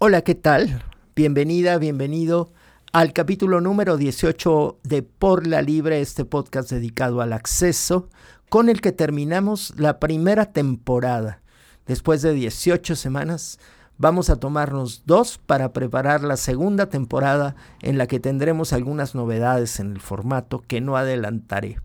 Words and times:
Hola, 0.00 0.22
¿qué 0.22 0.36
tal? 0.36 0.84
Bienvenida, 1.16 1.76
bienvenido 1.76 2.52
al 2.92 3.12
capítulo 3.12 3.60
número 3.60 3.96
18 3.96 4.78
de 4.84 5.02
Por 5.02 5.48
la 5.48 5.60
Libre, 5.60 6.00
este 6.00 6.24
podcast 6.24 6.70
dedicado 6.70 7.20
al 7.20 7.32
acceso, 7.32 8.08
con 8.48 8.68
el 8.68 8.80
que 8.80 8.92
terminamos 8.92 9.74
la 9.76 9.98
primera 9.98 10.52
temporada. 10.52 11.42
Después 11.84 12.22
de 12.22 12.32
18 12.32 12.94
semanas, 12.94 13.58
vamos 13.96 14.30
a 14.30 14.36
tomarnos 14.36 15.02
dos 15.04 15.36
para 15.44 15.72
preparar 15.72 16.22
la 16.22 16.36
segunda 16.36 16.88
temporada 16.88 17.56
en 17.82 17.98
la 17.98 18.06
que 18.06 18.20
tendremos 18.20 18.72
algunas 18.72 19.16
novedades 19.16 19.80
en 19.80 19.90
el 19.90 20.00
formato 20.00 20.60
que 20.60 20.80
no 20.80 20.96
adelantaré. 20.96 21.80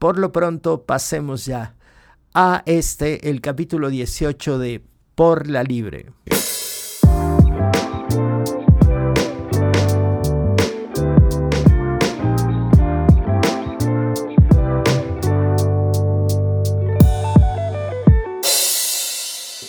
Por 0.00 0.18
lo 0.18 0.32
pronto, 0.32 0.82
pasemos 0.82 1.46
ya 1.46 1.76
a 2.34 2.64
este, 2.66 3.30
el 3.30 3.40
capítulo 3.40 3.88
18 3.88 4.58
de 4.58 4.82
Por 5.14 5.46
la 5.46 5.62
Libre. 5.62 6.10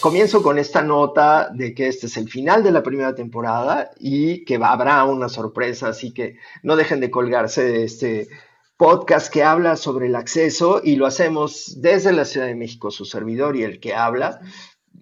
Comienzo 0.04 0.44
con 0.44 0.60
esta 0.60 0.82
nota 0.82 1.50
de 1.54 1.74
que 1.74 1.88
este 1.88 2.08
es 2.08 2.18
el 2.18 2.28
final 2.28 2.62
de 2.62 2.72
la 2.72 2.84
primera 2.84 3.16
temporada 3.16 3.92
y 3.98 4.44
que 4.44 4.60
habrá 4.62 5.02
una 5.06 5.30
sorpresa, 5.30 5.88
así 5.88 6.14
que 6.14 6.36
no 6.62 6.76
dejen 6.76 7.00
de 7.00 7.10
colgarse 7.10 7.64
de 7.64 7.86
este 7.86 8.28
podcast 8.76 9.32
que 9.32 9.44
habla 9.44 9.78
sobre 9.78 10.08
el 10.08 10.16
acceso 10.18 10.82
y 10.84 10.98
lo 10.98 11.06
hacemos 11.06 11.76
desde 11.78 12.12
la 12.12 12.26
Ciudad 12.26 12.48
de 12.48 12.56
México, 12.56 12.92
su 12.92 13.06
servidor 13.06 13.56
y 13.56 13.64
el 13.64 13.80
que 13.80 13.94
habla 13.94 14.42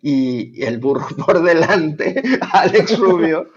y 0.04 0.64
el 0.64 0.78
burro 0.78 1.08
por 1.26 1.42
delante, 1.42 2.22
Alex 2.52 3.00
Rubio, 3.00 3.48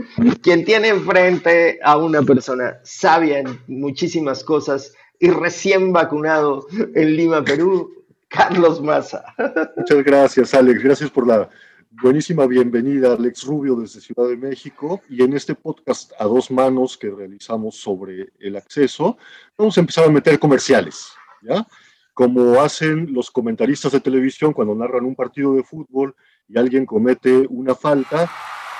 quien 0.40 0.64
tiene 0.64 0.88
enfrente 0.88 1.78
a 1.84 1.98
una 1.98 2.22
persona 2.22 2.78
sabia 2.84 3.40
en 3.40 3.60
muchísimas 3.66 4.44
cosas 4.44 4.94
y 5.20 5.28
recién 5.28 5.92
vacunado 5.92 6.66
en 6.94 7.16
Lima, 7.16 7.44
Perú, 7.44 8.03
Carlos 8.34 8.82
Maza. 8.82 9.24
Muchas 9.76 10.02
gracias, 10.02 10.54
Alex. 10.54 10.82
Gracias 10.82 11.10
por 11.10 11.26
la 11.26 11.48
buenísima 12.02 12.46
bienvenida, 12.46 13.12
Alex 13.12 13.44
Rubio, 13.44 13.76
desde 13.76 14.00
Ciudad 14.00 14.28
de 14.28 14.36
México. 14.36 15.00
Y 15.08 15.22
en 15.22 15.34
este 15.34 15.54
podcast 15.54 16.12
a 16.18 16.24
dos 16.24 16.50
manos 16.50 16.98
que 16.98 17.10
realizamos 17.10 17.76
sobre 17.76 18.32
el 18.40 18.56
acceso, 18.56 19.16
vamos 19.56 19.76
a 19.76 19.80
empezar 19.80 20.06
a 20.06 20.10
meter 20.10 20.38
comerciales, 20.40 21.12
¿ya? 21.42 21.64
Como 22.12 22.60
hacen 22.60 23.12
los 23.12 23.30
comentaristas 23.30 23.92
de 23.92 24.00
televisión 24.00 24.52
cuando 24.52 24.74
narran 24.74 25.04
un 25.04 25.14
partido 25.14 25.54
de 25.54 25.62
fútbol 25.62 26.16
y 26.48 26.58
alguien 26.58 26.86
comete 26.86 27.46
una 27.48 27.76
falta. 27.76 28.28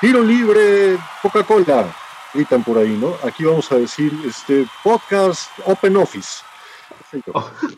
Tiro 0.00 0.22
libre, 0.22 0.98
Coca-Cola, 1.22 1.94
gritan 2.32 2.64
por 2.64 2.78
ahí, 2.78 2.98
¿no? 3.00 3.14
Aquí 3.22 3.44
vamos 3.44 3.70
a 3.70 3.76
decir 3.76 4.12
este 4.26 4.66
podcast 4.82 5.48
Open 5.66 5.96
Office 5.96 6.42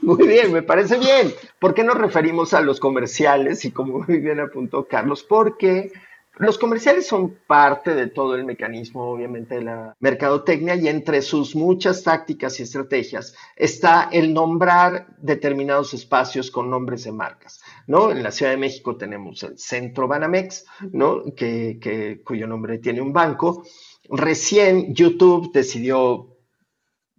muy 0.02 0.26
bien, 0.26 0.52
me 0.52 0.62
parece 0.62 0.98
bien. 0.98 1.32
¿Por 1.58 1.74
qué 1.74 1.84
nos 1.84 1.96
referimos 1.96 2.54
a 2.54 2.60
los 2.60 2.80
comerciales? 2.80 3.64
Y 3.64 3.70
como 3.70 4.00
muy 4.00 4.18
bien 4.18 4.40
apuntó 4.40 4.86
Carlos, 4.86 5.22
porque 5.22 5.92
los 6.38 6.58
comerciales 6.58 7.06
son 7.06 7.38
parte 7.46 7.94
de 7.94 8.08
todo 8.08 8.34
el 8.34 8.44
mecanismo, 8.44 9.04
obviamente, 9.10 9.54
de 9.54 9.62
la 9.62 9.96
mercadotecnia 10.00 10.74
y 10.74 10.86
entre 10.86 11.22
sus 11.22 11.56
muchas 11.56 12.02
tácticas 12.02 12.60
y 12.60 12.62
estrategias 12.62 13.34
está 13.56 14.10
el 14.12 14.34
nombrar 14.34 15.06
determinados 15.16 15.94
espacios 15.94 16.50
con 16.50 16.68
nombres 16.68 17.04
de 17.04 17.12
marcas, 17.12 17.62
¿no? 17.86 18.10
En 18.10 18.22
la 18.22 18.30
Ciudad 18.30 18.52
de 18.52 18.58
México 18.58 18.96
tenemos 18.98 19.42
el 19.44 19.58
Centro 19.58 20.08
Banamex, 20.08 20.66
¿no? 20.92 21.22
Que, 21.34 22.20
cuyo 22.22 22.46
nombre 22.46 22.78
tiene 22.78 23.00
un 23.00 23.14
banco. 23.14 23.64
Recién 24.10 24.94
YouTube 24.94 25.50
decidió 25.54 26.35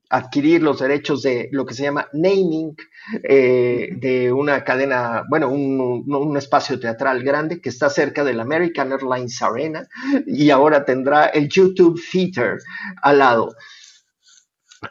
adquirir 0.09 0.63
los 0.63 0.79
derechos 0.79 1.21
de 1.21 1.49
lo 1.51 1.65
que 1.65 1.73
se 1.73 1.83
llama 1.83 2.07
naming 2.13 2.75
eh, 3.23 3.89
de 3.97 4.31
una 4.31 4.63
cadena, 4.63 5.23
bueno, 5.29 5.49
un, 5.49 6.37
espacio 6.37 6.79
teatral 6.79 7.23
grande 7.23 7.59
que 7.59 7.69
está 7.69 7.89
cerca 7.89 8.23
del 8.23 8.39
American 8.39 8.91
Airlines 8.91 9.41
Arena 9.41 9.87
y 10.25 10.49
ahora 10.49 10.85
tendrá 10.85 11.25
el 11.25 11.49
YouTube 11.49 11.99
Theater 12.11 12.57
al 13.01 13.19
lado. 13.19 13.55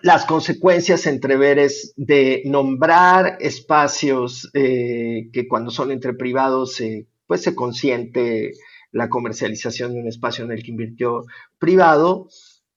Las 0.03 0.25
consecuencias 0.25 1.07
entreveres 1.07 1.95
de 1.97 2.43
nombrar 2.45 3.39
espacios 3.41 4.51
eh, 4.53 5.29
que 5.33 5.47
cuando 5.47 5.71
son 5.71 5.93
entre 5.93 6.15
privados, 6.15 6.83
pues 7.27 7.43
se 7.43 7.55
consiente 7.55 8.53
la 8.91 9.09
comercialización 9.09 9.93
de 9.93 10.01
un 10.01 10.09
espacio 10.09 10.45
en 10.45 10.53
el 10.53 10.63
que 10.63 10.71
invirtió 10.71 11.25
privado, 11.59 12.29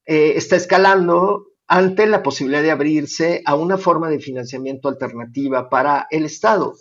eh, 0.06 0.34
está 0.36 0.56
escalando 0.56 1.48
ante 1.70 2.08
la 2.08 2.24
posibilidad 2.24 2.64
de 2.64 2.72
abrirse 2.72 3.44
a 3.46 3.56
una 3.56 3.78
forma 3.78 4.10
de 4.10 4.20
financiamiento 4.20 4.90
alternativa 4.90 5.70
para 5.70 6.08
el 6.10 6.26
Estado. 6.26 6.74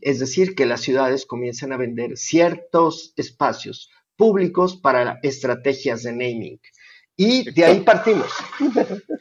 Es 0.00 0.18
decir, 0.18 0.56
que 0.56 0.66
las 0.66 0.80
ciudades 0.80 1.24
comiencen 1.24 1.72
a 1.72 1.76
vender 1.76 2.16
ciertos 2.16 3.14
espacios 3.16 3.90
públicos 4.16 4.76
para 4.76 5.20
estrategias 5.22 6.02
de 6.02 6.12
naming. 6.12 6.60
Y 7.16 7.48
de 7.52 7.64
ahí 7.64 7.80
partimos. 7.80 8.26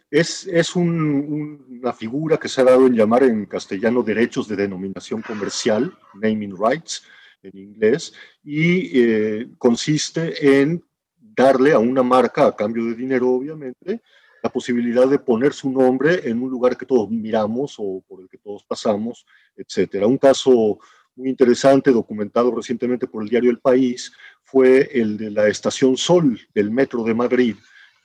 Es, 0.09 0.47
es 0.47 0.75
una 0.75 1.93
figura 1.93 2.37
que 2.37 2.49
se 2.49 2.61
ha 2.61 2.63
dado 2.63 2.87
en 2.87 2.93
llamar 2.93 3.23
en 3.23 3.45
castellano 3.45 4.01
derechos 4.01 4.47
de 4.47 4.55
denominación 4.55 5.21
comercial, 5.21 5.95
naming 6.15 6.55
rights 6.57 7.03
en 7.43 7.57
inglés, 7.57 8.13
y 8.43 8.99
eh, 8.99 9.47
consiste 9.59 10.61
en 10.61 10.83
darle 11.19 11.73
a 11.73 11.79
una 11.79 12.01
marca, 12.01 12.47
a 12.47 12.55
cambio 12.55 12.85
de 12.85 12.95
dinero 12.95 13.29
obviamente, 13.29 14.01
la 14.43 14.49
posibilidad 14.49 15.07
de 15.07 15.19
poner 15.19 15.53
su 15.53 15.71
nombre 15.71 16.29
en 16.29 16.43
un 16.43 16.49
lugar 16.49 16.77
que 16.77 16.85
todos 16.85 17.09
miramos 17.09 17.75
o 17.77 18.03
por 18.05 18.21
el 18.21 18.27
que 18.27 18.37
todos 18.37 18.61
pasamos, 18.65 19.25
etcétera. 19.55 20.05
Un 20.05 20.17
caso 20.17 20.79
muy 21.15 21.29
interesante, 21.29 21.91
documentado 21.91 22.53
recientemente 22.53 23.07
por 23.07 23.23
el 23.23 23.29
diario 23.29 23.49
El 23.49 23.59
País, 23.59 24.11
fue 24.43 24.89
el 24.91 25.15
de 25.15 25.31
la 25.31 25.47
estación 25.47 25.95
Sol 25.95 26.37
del 26.53 26.71
Metro 26.71 27.03
de 27.03 27.13
Madrid, 27.13 27.55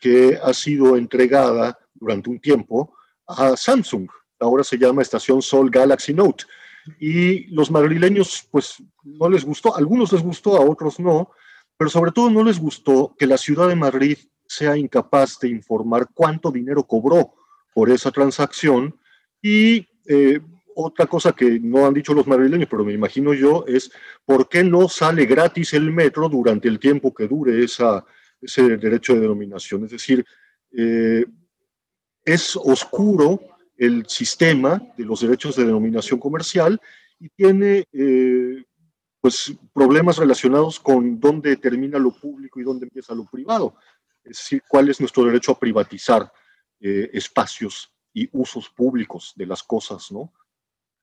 que 0.01 0.39
ha 0.41 0.55
sido 0.55 0.97
entregada 0.97 1.77
durante 1.93 2.31
un 2.31 2.39
tiempo 2.39 2.95
a 3.27 3.57
Samsung. 3.57 4.09
Ahora 4.39 4.63
se 4.63 4.79
llama 4.79 5.03
Estación 5.03 5.43
Sol 5.43 5.69
Galaxy 5.71 6.15
Note. 6.15 6.45
Y 7.01 7.49
los 7.49 7.69
madrileños, 7.69 8.47
pues 8.49 8.77
no 9.03 9.29
les 9.29 9.45
gustó, 9.45 9.75
a 9.75 9.79
algunos 9.79 10.13
les 10.13 10.23
gustó, 10.23 10.57
a 10.57 10.61
otros 10.61 11.01
no, 11.01 11.33
pero 11.77 11.91
sobre 11.91 12.13
todo 12.13 12.31
no 12.31 12.45
les 12.45 12.61
gustó 12.61 13.17
que 13.19 13.27
la 13.27 13.37
ciudad 13.37 13.69
de 13.69 13.75
Madrid 13.75 14.19
sea 14.49 14.77
incapaz 14.77 15.39
de 15.39 15.49
informar 15.49 16.09
cuánto 16.15 16.51
dinero 16.51 16.83
cobró 16.85 17.35
por 17.75 17.91
esa 17.91 18.11
transacción. 18.11 18.99
Y 19.43 19.87
eh, 20.07 20.41
otra 20.75 21.07
cosa 21.07 21.33
que 21.33 21.61
no 21.61 21.87
han 21.87 21.95
dicho 21.95 22.15
los 22.15 22.27
madrileños, 22.27 22.69
pero 22.71 22.85
me 22.85 22.93
imagino 22.93 23.35
yo, 23.35 23.65
es 23.69 23.91
por 24.25 24.49
qué 24.49 24.65
no 24.65 24.89
sale 24.89 25.27
gratis 25.27 25.75
el 25.75 25.93
metro 25.93 26.29
durante 26.29 26.67
el 26.67 26.79
tiempo 26.79 27.13
que 27.13 27.29
dure 27.29 27.63
esa, 27.63 28.05
ese 28.41 28.77
derecho 28.77 29.15
de 29.15 29.21
denominación. 29.21 29.85
Es 29.85 29.91
decir, 29.91 30.25
eh, 30.73 31.25
es 32.25 32.57
oscuro 32.57 33.41
el 33.77 34.07
sistema 34.07 34.83
de 34.97 35.05
los 35.05 35.21
derechos 35.21 35.57
de 35.57 35.65
denominación 35.65 36.19
comercial 36.19 36.81
y 37.21 37.29
tiene 37.29 37.85
eh, 37.93 38.65
pues 39.21 39.53
problemas 39.75 40.17
relacionados 40.17 40.81
con 40.81 41.21
dónde 41.21 41.57
termina 41.57 41.99
lo 41.99 42.13
público 42.13 42.61
y 42.61 42.65
dónde 42.65 42.87
empieza 42.87 43.15
lo 43.15 43.25
privado 43.27 43.75
cuál 44.67 44.89
es 44.89 45.01
nuestro 45.01 45.25
derecho 45.25 45.53
a 45.53 45.59
privatizar 45.59 46.33
eh, 46.81 47.11
espacios 47.13 47.93
y 48.13 48.29
usos 48.33 48.69
públicos 48.69 49.33
de 49.37 49.47
las 49.47 49.63
cosas, 49.63 50.11
¿no? 50.11 50.33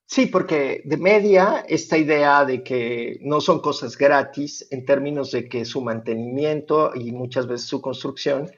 Sí, 0.08 0.26
porque 0.26 0.82
de 0.84 0.96
media 0.96 1.64
esta 1.68 1.98
idea 1.98 2.44
de 2.44 2.62
que 2.62 3.18
no 3.22 3.40
son 3.40 3.60
cosas 3.60 3.98
gratis 3.98 4.66
en 4.70 4.84
términos 4.84 5.32
de 5.32 5.48
que 5.48 5.64
su 5.64 5.82
mantenimiento 5.82 6.92
y 6.94 7.10
muchas 7.10 7.48
veces 7.48 7.66
su 7.66 7.80
construcción 7.80 8.48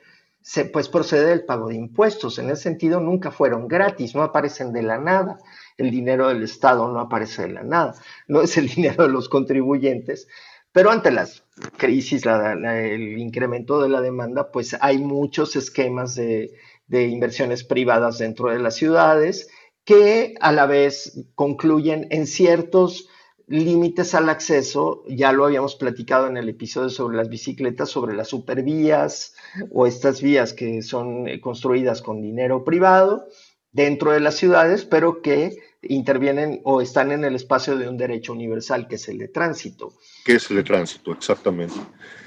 se, 0.43 0.67
pues 0.67 0.91
procede 0.91 1.27
del 1.27 1.47
pago 1.47 1.69
de 1.69 1.77
impuestos. 1.77 2.39
En 2.39 2.51
ese 2.51 2.65
sentido 2.65 3.01
nunca 3.01 3.31
fueron 3.31 3.67
gratis, 3.67 4.15
no 4.15 4.23
aparecen 4.23 4.73
de 4.73 4.83
la 4.83 4.99
nada. 4.99 5.39
El 5.79 5.91
dinero 5.91 6.29
del 6.29 6.43
Estado 6.43 6.87
no 6.93 7.01
aparece 7.01 7.43
de 7.43 7.53
la 7.55 7.63
nada, 7.63 7.95
no 8.27 8.43
es 8.43 8.57
el 8.59 8.69
dinero 8.75 9.05
de 9.05 9.11
los 9.11 9.29
contribuyentes, 9.29 10.29
pero 10.73 10.91
ante 10.91 11.11
las 11.11 11.45
crisis, 11.77 12.25
el 12.27 13.19
incremento 13.19 13.81
de 13.81 13.89
la 13.89 14.01
demanda, 14.01 14.51
pues 14.51 14.77
hay 14.81 14.99
muchos 14.99 15.57
esquemas 15.57 16.15
de, 16.15 16.53
inversiones 16.91 17.65
privadas 17.65 18.19
dentro 18.19 18.51
de 18.51 18.59
las 18.59 18.77
ciudades 18.77 19.49
que 19.85 20.35
a 20.41 20.53
la 20.53 20.67
vez 20.67 21.27
concluyen 21.35 22.07
en 22.11 22.27
ciertos 22.27 23.09
límites 23.47 24.15
al 24.15 24.29
acceso, 24.29 25.05
ya 25.09 25.33
lo 25.33 25.47
habíamos 25.47 25.75
platicado 25.77 26.27
en 26.27 26.37
el 26.37 26.51
episodio 26.51 26.91
sobre 26.91 27.17
las 27.17 27.31
bicicletas, 27.31 27.89
sobre 27.89 28.15
las 28.15 28.29
supervías 28.29 29.35
o 29.73 29.87
estas 29.87 30.21
vías 30.21 30.53
que 30.53 30.83
son 30.83 31.27
eh, 31.27 31.41
construidas 31.41 32.03
con 32.03 32.21
dinero 32.21 32.63
privado 32.63 33.27
dentro 33.73 34.13
de 34.13 34.21
las 34.21 34.37
ciudades, 34.37 34.85
pero 34.85 35.23
que 35.23 35.57
intervienen 35.83 36.61
o 36.65 36.81
están 36.81 37.13
en 37.13 37.25
el 37.25 37.35
espacio 37.35 37.77
de 37.77 37.89
un 37.89 37.97
derecho 37.97 38.33
universal, 38.33 38.89
que 38.89 38.97
es 38.97 39.09
el 39.09 39.19
de 39.19 39.29
tránsito. 39.29 39.93
Que 40.25 40.35
es 40.35 40.51
el 40.51 40.57
de 40.57 40.65
tránsito, 40.65 41.13
exactamente. 41.13 41.77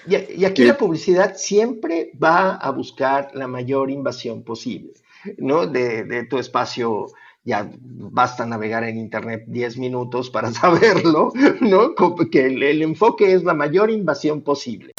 Y, 0.07 0.45
aquí 0.45 0.63
la 0.63 0.77
publicidad 0.77 1.35
siempre 1.35 2.11
va 2.21 2.55
a 2.55 2.71
buscar 2.71 3.31
la 3.33 3.47
mayor 3.47 3.91
invasión 3.91 4.43
posible, 4.43 4.93
¿no? 5.37 5.67
De, 5.67 6.05
de 6.05 6.25
tu 6.25 6.39
espacio 6.39 7.07
ya 7.43 7.71
basta 7.81 8.45
navegar 8.45 8.83
en 8.83 8.97
Internet 8.97 9.45
10 9.47 9.77
minutos 9.77 10.29
para 10.29 10.51
saberlo, 10.53 11.31
¿no? 11.59 11.95
Que 12.31 12.45
el, 12.45 12.81
enfoque 12.81 13.33
es 13.33 13.43
la 13.43 13.53
mayor 13.53 13.89
invasión 13.89 14.41
posible. 14.41 14.93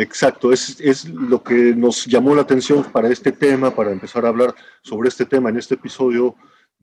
Exacto, 0.00 0.50
es, 0.50 0.80
es, 0.80 1.06
lo 1.10 1.42
que 1.42 1.74
nos 1.76 2.06
llamó 2.06 2.34
la 2.34 2.40
atención 2.40 2.82
para 2.90 3.10
este 3.10 3.32
tema, 3.32 3.74
para 3.74 3.92
empezar 3.92 4.24
a 4.24 4.30
hablar 4.30 4.54
sobre 4.82 5.10
este 5.10 5.26
tema 5.26 5.50
en 5.50 5.58
este 5.58 5.74
episodio 5.74 6.36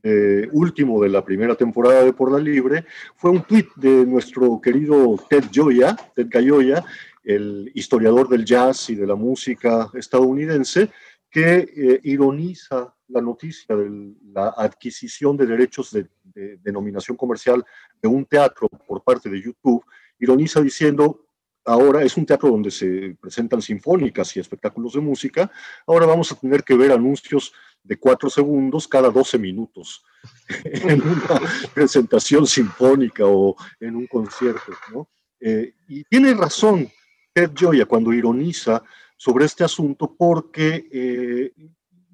eh, 0.04 0.48
último 0.52 1.02
de 1.02 1.08
la 1.08 1.24
primera 1.24 1.56
temporada 1.56 2.04
de 2.04 2.12
Por 2.12 2.30
la 2.30 2.38
Libre, 2.38 2.84
fue 3.16 3.32
un 3.32 3.42
tuit 3.42 3.74
de 3.74 4.06
nuestro 4.06 4.60
querido 4.60 5.16
Ted 5.28 5.46
Gioia, 5.50 5.96
Ted 6.14 6.28
Gayoya, 6.30 6.84
el 7.24 7.72
historiador 7.74 8.28
del 8.28 8.44
jazz 8.44 8.88
y 8.90 8.94
de 8.94 9.08
la 9.08 9.16
música 9.16 9.90
estadounidense, 9.94 10.88
que 11.28 11.56
eh, 11.76 12.00
ironiza 12.04 12.94
la 13.08 13.20
noticia 13.20 13.74
de 13.74 14.14
la 14.32 14.54
adquisición 14.56 15.36
de 15.36 15.46
derechos 15.46 15.90
de, 15.90 16.06
denominación 16.62 17.16
comercial 17.16 17.64
de 18.00 18.06
un 18.06 18.24
teatro 18.24 18.68
por 18.86 19.02
parte 19.02 19.28
de 19.28 19.42
YouTube, 19.42 19.84
ironiza 20.20 20.60
diciendo, 20.60 21.27
ahora 21.68 22.02
es 22.02 22.16
un 22.16 22.24
teatro 22.24 22.48
donde 22.48 22.70
se 22.70 23.16
presentan 23.20 23.60
sinfónicas 23.60 24.36
y 24.36 24.40
espectáculos 24.40 24.94
de 24.94 25.00
música, 25.00 25.50
ahora 25.86 26.06
vamos 26.06 26.32
a 26.32 26.34
tener 26.34 26.64
que 26.64 26.74
ver 26.74 26.92
anuncios 26.92 27.52
de 27.82 27.98
cuatro 27.98 28.30
segundos 28.30 28.88
cada 28.88 29.10
12 29.10 29.38
minutos 29.38 30.04
en 30.64 31.02
una 31.02 31.40
presentación 31.74 32.46
sinfónica 32.46 33.24
o 33.26 33.54
en 33.80 33.96
un 33.96 34.06
concierto. 34.06 34.72
¿no? 34.92 35.08
Eh, 35.40 35.74
y 35.88 36.04
tiene 36.04 36.34
razón 36.34 36.88
Ted 37.32 37.52
Joya 37.58 37.84
cuando 37.84 38.12
ironiza 38.12 38.82
sobre 39.16 39.44
este 39.44 39.64
asunto 39.64 40.14
porque 40.16 40.88
eh, 40.90 41.52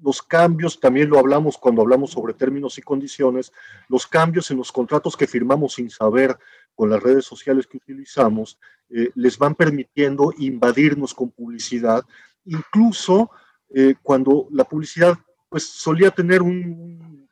los 0.01 0.21
cambios, 0.21 0.79
también 0.79 1.09
lo 1.09 1.17
hablamos 1.17 1.57
cuando 1.57 1.81
hablamos 1.81 2.11
sobre 2.11 2.33
términos 2.33 2.77
y 2.77 2.81
condiciones, 2.81 3.51
los 3.87 4.05
cambios 4.05 4.51
en 4.51 4.57
los 4.57 4.71
contratos 4.71 5.15
que 5.17 5.25
firmamos 5.25 5.73
sin 5.73 5.89
saber 5.89 6.37
con 6.75 6.89
las 6.89 7.01
redes 7.01 7.25
sociales 7.25 7.65
que 7.65 7.77
utilizamos, 7.77 8.59
eh, 8.89 9.09
les 9.15 9.37
van 9.37 9.55
permitiendo 9.55 10.31
invadirnos 10.37 11.13
con 11.13 11.31
publicidad, 11.31 12.03
incluso 12.45 13.31
eh, 13.73 13.95
cuando 14.03 14.47
la 14.51 14.63
publicidad 14.63 15.17
pues 15.49 15.63
solía 15.63 16.11
tener 16.11 16.41
un, 16.41 17.25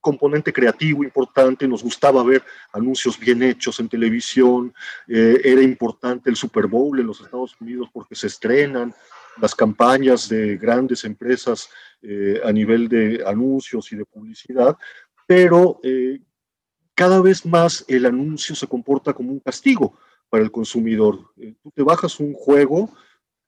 componente 0.00 0.52
creativo 0.52 1.02
importante, 1.02 1.66
nos 1.66 1.82
gustaba 1.82 2.22
ver 2.22 2.40
anuncios 2.72 3.18
bien 3.18 3.42
hechos 3.42 3.80
en 3.80 3.88
televisión, 3.88 4.72
eh, 5.08 5.40
era 5.42 5.60
importante 5.60 6.30
el 6.30 6.36
Super 6.36 6.68
Bowl 6.68 7.00
en 7.00 7.08
los 7.08 7.20
Estados 7.20 7.56
Unidos 7.60 7.88
porque 7.92 8.14
se 8.14 8.28
estrenan 8.28 8.94
las 9.38 9.52
campañas 9.52 10.28
de 10.28 10.58
grandes 10.58 11.04
empresas 11.04 11.68
a 12.44 12.52
nivel 12.52 12.88
de 12.88 13.24
anuncios 13.26 13.90
y 13.90 13.96
de 13.96 14.04
publicidad, 14.04 14.76
pero 15.26 15.80
cada 16.96 17.20
vez 17.20 17.44
más 17.44 17.84
el 17.86 18.06
anuncio 18.06 18.56
se 18.56 18.66
comporta 18.66 19.12
como 19.12 19.30
un 19.30 19.38
castigo 19.38 19.94
para 20.30 20.42
el 20.42 20.50
consumidor. 20.50 21.30
tú 21.62 21.70
te 21.70 21.82
bajas 21.82 22.18
un 22.18 22.32
juego 22.32 22.90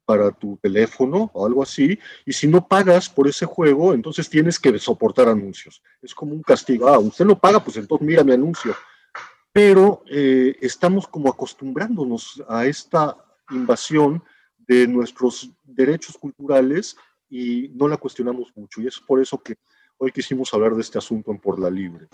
para 0.04 0.30
tu 0.30 0.56
teléfono 0.62 1.30
o 1.34 1.46
algo 1.46 1.62
así, 1.62 1.98
y 2.24 2.32
si 2.32 2.46
no 2.46 2.66
pagas 2.66 3.10
por 3.10 3.26
ese 3.26 3.44
juego, 3.46 3.92
entonces 3.92 4.30
tienes 4.30 4.58
que 4.58 4.78
soportar 4.78 5.28
anuncios. 5.28 5.82
Es 6.00 6.14
como 6.14 6.32
un 6.32 6.42
castigo. 6.42 6.88
Ah, 6.88 6.98
usted 6.98 7.24
no 7.24 7.38
paga, 7.38 7.62
pues 7.62 7.76
entonces 7.76 8.06
mira 8.06 8.24
mi 8.24 8.32
anuncio. 8.32 8.74
Pero 9.52 10.02
eh, 10.10 10.56
estamos 10.60 11.06
como 11.08 11.28
acostumbrándonos 11.28 12.42
a 12.48 12.64
esta 12.64 13.16
invasión 13.50 14.22
de 14.56 14.86
nuestros 14.86 15.50
derechos 15.64 16.16
culturales 16.16 16.96
y 17.28 17.68
no 17.74 17.88
la 17.88 17.96
cuestionamos 17.96 18.50
mucho. 18.54 18.80
Y 18.80 18.86
es 18.86 18.98
por 19.00 19.20
eso 19.20 19.42
que 19.42 19.56
hoy 19.98 20.12
quisimos 20.12 20.52
hablar 20.54 20.74
de 20.74 20.82
este 20.82 20.98
asunto 20.98 21.30
en 21.30 21.38
Por 21.38 21.58
la 21.58 21.70
Libre. 21.70 22.08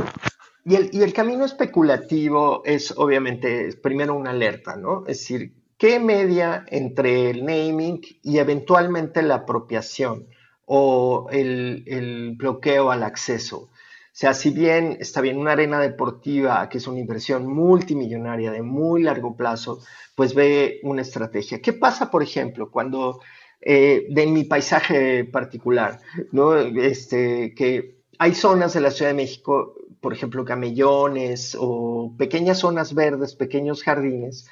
Y 0.65 0.77
el, 0.77 0.91
y 0.93 1.03
el 1.03 1.13
camino 1.13 1.45
especulativo 1.45 2.63
es 2.65 2.93
obviamente 2.97 3.75
primero 3.83 4.15
una 4.15 4.31
alerta, 4.31 4.77
¿no? 4.77 5.05
Es 5.07 5.19
decir, 5.19 5.53
¿qué 5.77 6.01
media 6.01 6.65
entre 6.69 7.31
el 7.31 7.45
naming 7.45 8.01
y 8.23 8.39
eventualmente 8.39 9.23
la 9.23 9.37
apropiación 9.37 10.27
o 10.65 11.29
el, 11.31 12.35
bloqueo 12.39 12.91
al 12.91 13.03
acceso? 13.03 13.59
O 13.59 14.17
sea, 14.17 14.33
si 14.33 14.51
bien 14.51 14.97
está 15.01 15.21
bien 15.21 15.37
una 15.37 15.53
arena 15.53 15.81
deportiva, 15.81 16.69
que 16.69 16.79
es 16.79 16.87
una 16.87 17.01
inversión 17.01 17.47
multimillonaria 17.47 18.51
de 18.51 18.63
muy 18.63 19.03
largo 19.03 19.37
plazo, 19.37 19.81
pues 20.15 20.35
ve 20.35 20.81
una 20.85 21.03
estrategia. 21.03 21.61
¿Qué 21.61 21.73
pasa, 21.73 22.11
por 22.11 22.23
ejemplo, 22.23 22.71
cuando 22.71 23.21
eh, 23.61 24.07
de 24.09 24.27
mi 24.27 24.45
paisaje 24.45 25.25
particular, 25.25 26.01
¿no? 26.33 26.57
Este, 26.57 27.55
que 27.55 28.05
hay 28.19 28.35
zonas 28.35 28.73
de 28.73 28.81
la 28.81 28.91
Ciudad 28.91 29.11
de 29.11 29.17
México, 29.17 29.75
por 30.05 30.13
ejemplo, 30.13 30.45
camellones 30.45 31.57
o 31.59 32.15
pequeñas 32.19 32.59
zonas 32.59 32.93
verdes, 32.93 33.35
pequeños 33.35 33.83
jardines, 33.83 34.47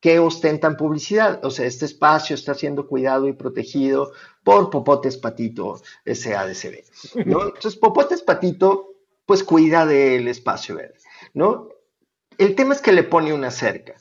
que 0.00 0.18
ostentan 0.18 0.76
publicidad. 0.76 1.42
O 1.46 1.50
sea, 1.50 1.64
este 1.64 1.86
espacio 1.86 2.34
está 2.34 2.52
siendo 2.52 2.86
cuidado 2.86 3.26
y 3.26 3.32
protegido 3.32 4.12
por 4.44 4.68
Popotes 4.68 5.16
Patito 5.16 5.80
SADCB. 6.04 7.24
¿no? 7.24 7.42
Entonces, 7.46 7.76
Popotes 7.76 8.20
Patito, 8.20 8.96
pues 9.24 9.42
cuida 9.44 9.86
del 9.86 10.28
espacio 10.28 10.76
verde. 10.76 10.98
¿no? 11.32 11.70
El 12.36 12.54
tema 12.54 12.74
es 12.74 12.82
que 12.82 12.92
le 12.92 13.02
pone 13.02 13.32
una 13.32 13.50
cerca, 13.50 13.94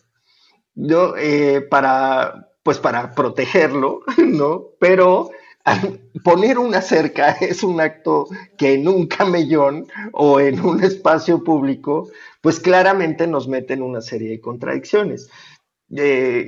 ¿no? 0.76 1.16
Eh, 1.16 1.62
para, 1.62 2.52
pues 2.64 2.80
para 2.80 3.16
protegerlo, 3.16 4.02
¿no? 4.18 4.72
Pero 4.78 5.30
poner 6.24 6.58
una 6.58 6.82
cerca 6.82 7.32
es 7.42 7.64
un 7.64 7.82
acto 7.82 8.28
que 8.58 8.74
en 8.74 8.88
un 8.88 9.08
camellón 9.08 9.88
o 10.14 10.40
en 10.40 10.60
un 10.62 10.84
espacio 10.84 11.44
público, 11.44 12.10
pues 12.42 12.60
claramente 12.60 13.28
nos 13.28 13.48
mete 13.48 13.74
en 13.74 13.82
una 13.82 14.02
serie 14.02 14.30
de 14.30 14.42
contradicciones 14.42 15.30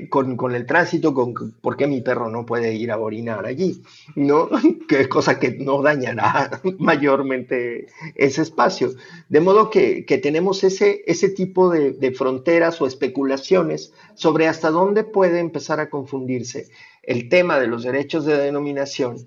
con, 0.09 0.53
el 0.53 0.65
tránsito, 0.65 1.13
con 1.13 1.33
por 1.61 1.77
qué 1.77 1.87
mi 1.87 2.01
perro 2.01 2.29
no 2.29 2.45
puede 2.45 2.73
ir 2.73 2.91
a 2.91 2.97
orinar 2.97 3.45
allí, 3.45 3.81
¿no? 4.15 4.49
Que 4.87 5.07
cosa 5.07 5.39
que 5.39 5.51
no 5.51 5.81
dañará 5.81 6.61
mayormente 6.79 7.87
ese 8.15 8.41
espacio. 8.41 8.91
De 9.29 9.39
modo 9.39 9.69
que, 9.69 10.03
tenemos 10.21 10.63
ese, 10.63 11.29
tipo 11.35 11.69
de, 11.69 12.11
fronteras 12.11 12.81
o 12.81 12.87
especulaciones 12.87 13.93
sobre 14.15 14.47
hasta 14.47 14.71
dónde 14.71 15.03
puede 15.03 15.39
empezar 15.39 15.79
a 15.79 15.89
confundirse 15.89 16.67
el 17.09 17.27
tema 17.27 17.59
de 17.59 17.67
los 17.67 17.83
derechos 17.83 18.23
de 18.23 18.37
denominación 18.37 19.17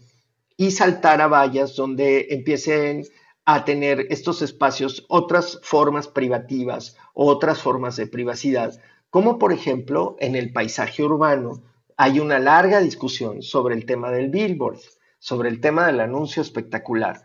y 0.57 0.71
saltar 0.71 1.21
a 1.21 1.27
vallas 1.27 1.77
donde 1.77 2.29
empiecen 2.31 3.05
a 3.45 3.65
tener 3.65 4.07
estos 4.11 4.41
espacios 4.41 5.05
otras 5.09 5.59
formas 5.63 6.07
privativas, 6.07 6.97
otras 7.13 7.61
formas 7.61 7.97
de 7.97 8.07
privacidad 8.07 8.81
como 9.13 9.39
por 9.39 9.53
ejemplo 9.53 10.17
en 10.21 10.37
el 10.37 10.55
paisaje 10.55 11.03
urbano 11.03 11.63
hay 11.99 12.19
una 12.19 12.39
larga 12.39 12.81
discusión 12.81 13.43
sobre 13.43 13.75
el 13.75 13.85
tema 13.85 14.11
del 14.11 14.31
billboard, 14.31 14.79
sobre 15.19 15.51
el 15.51 15.61
tema 15.61 15.87
del 15.87 16.01
anuncio 16.01 16.41
espectacular, 16.41 17.23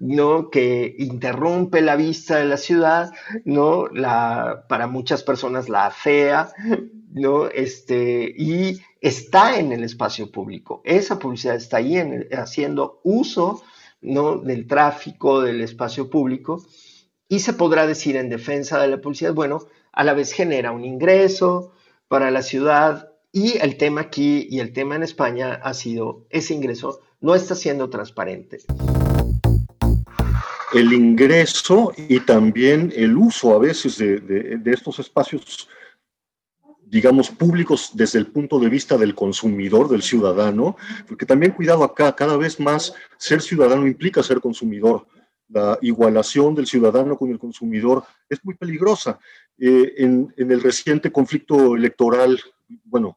¿no? 0.00 0.50
que 0.50 0.96
interrumpe 0.98 1.80
la 1.80 1.94
vista 1.94 2.38
de 2.38 2.44
la 2.44 2.56
ciudad, 2.56 3.12
¿no? 3.44 3.86
la, 3.86 4.64
para 4.68 4.88
muchas 4.88 5.22
personas 5.22 5.68
la 5.68 5.92
fea, 5.92 6.52
¿no? 7.12 7.46
este, 7.48 8.34
y 8.36 8.80
está 9.00 9.58
en 9.58 9.72
el 9.72 9.84
espacio 9.84 10.30
público. 10.30 10.82
Esa 10.84 11.18
publicidad 11.18 11.56
está 11.56 11.78
ahí 11.78 11.96
haciendo 12.32 13.00
uso 13.04 13.62
¿no? 14.00 14.38
del 14.38 14.66
tráfico, 14.66 15.40
del 15.40 15.60
espacio 15.60 16.10
público, 16.10 16.64
y 17.28 17.40
se 17.40 17.52
podrá 17.52 17.86
decir 17.86 18.16
en 18.16 18.30
defensa 18.30 18.80
de 18.80 18.88
la 18.88 19.00
publicidad, 19.00 19.34
bueno, 19.34 19.66
a 19.92 20.04
la 20.04 20.14
vez 20.14 20.32
genera 20.32 20.72
un 20.72 20.84
ingreso 20.84 21.72
para 22.08 22.30
la 22.30 22.42
ciudad 22.42 23.12
y 23.32 23.58
el 23.58 23.76
tema 23.76 24.02
aquí 24.02 24.46
y 24.50 24.60
el 24.60 24.72
tema 24.72 24.96
en 24.96 25.02
España 25.02 25.54
ha 25.62 25.74
sido 25.74 26.26
ese 26.30 26.54
ingreso 26.54 27.02
no 27.20 27.34
está 27.34 27.54
siendo 27.54 27.90
transparente. 27.90 28.58
El 30.72 30.92
ingreso 30.92 31.92
y 31.96 32.20
también 32.20 32.92
el 32.94 33.16
uso 33.16 33.54
a 33.54 33.58
veces 33.58 33.98
de, 33.98 34.60
estos 34.66 34.98
espacios 34.98 35.68
digamos, 36.90 37.30
públicos 37.30 37.90
desde 37.94 38.18
el 38.18 38.26
punto 38.26 38.58
de 38.58 38.68
vista 38.68 38.96
del 38.96 39.14
consumidor, 39.14 39.88
del 39.88 40.02
ciudadano, 40.02 40.76
porque 41.06 41.26
también 41.26 41.52
cuidado 41.52 41.84
acá, 41.84 42.14
cada 42.16 42.36
vez 42.36 42.58
más 42.58 42.94
ser 43.16 43.42
ciudadano 43.42 43.86
implica 43.86 44.22
ser 44.22 44.40
consumidor 44.40 45.06
la 45.48 45.78
igualación 45.80 46.54
del 46.54 46.66
ciudadano 46.66 47.16
con 47.16 47.30
el 47.30 47.38
consumidor 47.38 48.04
es 48.28 48.44
muy 48.44 48.54
peligrosa. 48.54 49.18
Eh, 49.58 49.94
en, 49.96 50.32
el 50.36 50.60
reciente 50.60 51.10
conflicto 51.10 51.74
electoral, 51.74 52.38
bueno, 52.84 53.16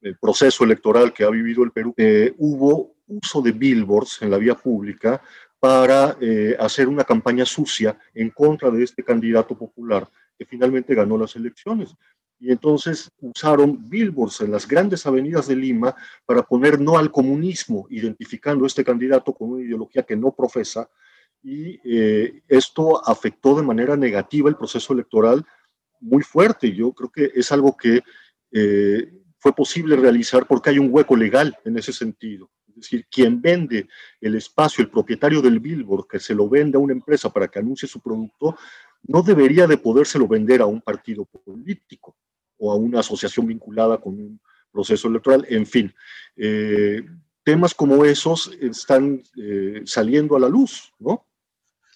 el, 0.00 0.16
proceso 0.18 0.64
electoral 0.64 1.12
que 1.12 1.24
ha 1.24 1.30
vivido 1.30 1.62
el 1.64 1.72
Perú, 1.72 1.94
eh, 1.96 2.34
hubo 2.38 2.94
uso 3.06 3.42
de 3.42 3.52
billboards 3.52 4.22
en 4.22 4.30
la 4.30 4.38
vía 4.38 4.54
pública 4.54 5.20
para 5.58 6.16
eh, 6.20 6.56
hacer 6.58 6.88
una 6.88 7.04
campaña 7.04 7.44
sucia 7.44 7.96
en 8.14 8.30
contra 8.30 8.70
de 8.70 8.82
este 8.82 9.04
candidato 9.04 9.56
popular 9.56 10.08
que 10.36 10.44
finalmente 10.44 10.94
ganó 10.94 11.16
las 11.18 11.36
elecciones. 11.36 11.94
Y 12.42 12.50
entonces 12.50 13.08
usaron 13.20 13.88
billboards 13.88 14.40
en 14.40 14.50
las 14.50 14.66
grandes 14.66 15.06
avenidas 15.06 15.46
de 15.46 15.54
Lima 15.54 15.94
para 16.26 16.42
poner 16.42 16.80
no 16.80 16.98
al 16.98 17.12
comunismo, 17.12 17.86
identificando 17.88 18.64
a 18.64 18.66
este 18.66 18.82
candidato 18.82 19.32
con 19.32 19.52
una 19.52 19.62
ideología 19.62 20.02
que 20.02 20.16
no 20.16 20.32
profesa. 20.32 20.90
Y 21.40 21.78
eh, 21.84 22.42
esto 22.48 23.08
afectó 23.08 23.54
de 23.54 23.62
manera 23.62 23.96
negativa 23.96 24.48
el 24.48 24.56
proceso 24.56 24.92
electoral 24.92 25.46
muy 26.00 26.24
fuerte. 26.24 26.72
Yo 26.72 26.92
creo 26.92 27.12
que 27.12 27.30
es 27.32 27.52
algo 27.52 27.76
que 27.76 28.00
eh, 28.50 29.22
fue 29.38 29.54
posible 29.54 29.94
realizar 29.94 30.44
porque 30.48 30.70
hay 30.70 30.80
un 30.80 30.88
hueco 30.92 31.14
legal 31.14 31.56
en 31.64 31.78
ese 31.78 31.92
sentido. 31.92 32.50
Es 32.70 32.74
decir, 32.74 33.06
quien 33.08 33.40
vende 33.40 33.86
el 34.20 34.34
espacio, 34.34 34.82
el 34.82 34.90
propietario 34.90 35.42
del 35.42 35.60
billboard, 35.60 36.08
que 36.08 36.18
se 36.18 36.34
lo 36.34 36.48
vende 36.48 36.76
a 36.76 36.80
una 36.80 36.92
empresa 36.92 37.32
para 37.32 37.46
que 37.46 37.60
anuncie 37.60 37.88
su 37.88 38.00
producto, 38.00 38.56
no 39.04 39.22
debería 39.22 39.68
de 39.68 39.78
podérselo 39.78 40.26
vender 40.26 40.60
a 40.60 40.66
un 40.66 40.80
partido 40.80 41.24
político 41.24 42.16
o 42.62 42.70
a 42.70 42.76
una 42.76 43.00
asociación 43.00 43.48
vinculada 43.48 43.98
con 43.98 44.14
un 44.14 44.40
proceso 44.70 45.08
electoral. 45.08 45.44
En 45.48 45.66
fin, 45.66 45.92
eh, 46.36 47.02
temas 47.42 47.74
como 47.74 48.04
esos 48.04 48.52
están 48.60 49.20
eh, 49.36 49.82
saliendo 49.84 50.36
a 50.36 50.40
la 50.40 50.48
luz, 50.48 50.94
¿no? 51.00 51.26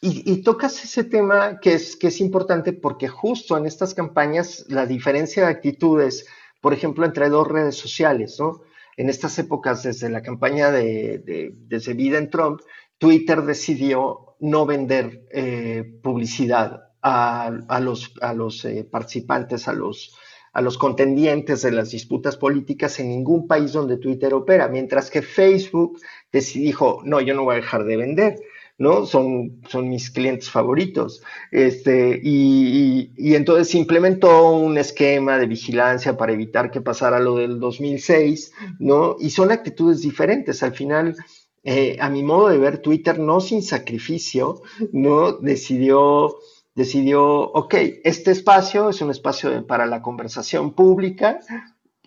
Y, 0.03 0.43
tocas 0.43 0.85
ese 0.85 1.05
tema 1.05 1.59
que 1.59 1.73
es, 1.73 1.97
que 1.97 2.09
es 2.09 2.21
importante 2.21 2.73
porque 2.73 3.09
justo 3.09 3.57
en 3.57 3.67
estas 3.67 3.95
campañas 3.95 4.65
la 4.69 4.87
diferencia 4.87 5.45
de 5.45 5.51
actitudes, 5.51 6.27
por 6.61 6.73
ejemplo, 6.75 7.05
entre 7.05 7.29
dos 7.29 7.49
redes 7.49 7.77
sociales, 7.77 8.37
¿no? 8.39 8.63
En 8.97 9.09
estas 9.09 9.39
épocas, 9.39 9.83
desde 9.83 10.09
la 10.11 10.23
campaña 10.23 10.71
de, 10.71 11.19
de 11.19 11.55
desde 11.67 11.95
Biden 11.95 12.31
Trump, 12.31 12.61
Twitter 12.99 13.43
decidió 13.43 14.37
no 14.39 14.67
vender 14.67 15.27
eh, 15.33 15.99
publicidad 16.03 16.87
a, 17.03 17.81
los, 17.81 18.13
a 18.21 18.35
los 18.35 18.67
participantes, 18.91 19.69
a 19.69 19.73
los, 19.73 20.15
a 20.57 20.63
los 20.63 20.79
contendientes 20.79 21.61
de 21.61 21.71
las 21.71 21.91
disputas 21.91 22.39
políticas 22.39 22.99
en 22.99 23.11
ningún 23.11 23.47
país 23.47 23.73
donde 23.73 23.99
Twitter 23.99 24.33
opera, 24.33 24.69
mientras 24.69 25.11
que 25.11 25.21
Facebook 25.21 26.01
dijo, 26.33 27.03
no, 27.05 27.21
yo 27.21 27.35
no 27.35 27.45
voy 27.45 27.53
a 27.53 27.57
dejar 27.57 27.85
de 27.85 27.99
vender. 27.99 28.37
¿no? 28.79 29.05
Son, 29.05 29.61
son 29.69 29.91
mis 29.91 30.11
clientes 30.11 30.49
favoritos. 30.49 31.23
Este, 31.51 32.19
y, 32.23 33.13
y, 33.19 33.35
entonces 33.35 33.75
implementó 33.75 34.53
un 34.53 34.79
esquema 34.79 35.39
de 35.39 35.47
vigilancia 35.47 36.17
para 36.17 36.33
evitar 36.33 36.71
que 36.71 36.81
pasara 36.81 37.21
lo 37.21 37.37
del 37.37 37.61
2006, 37.61 38.53
¿no? 38.79 39.17
Y 39.19 39.31
son 39.31 39.51
actitudes 39.51 40.01
diferentes. 40.01 40.63
Al 40.63 40.75
final, 40.75 41.17
eh, 41.65 41.99
a 42.01 42.09
mi 42.09 42.23
modo 42.23 42.49
de 42.49 42.59
ver, 42.59 42.79
Twitter 42.79 43.19
no 43.19 43.41
sin 43.41 43.63
sacrificio, 43.63 44.63
¿no? 44.93 45.33
Decidió 45.33 46.37
decidió, 46.77 47.25
ok, 47.25 47.75
este 48.05 48.31
espacio 48.31 48.91
es 48.91 49.01
un 49.01 49.11
espacio 49.11 49.67
para 49.67 49.87
la 49.87 50.03
conversación 50.03 50.73
pública 50.73 51.41